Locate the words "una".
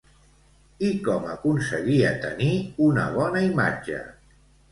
2.87-3.05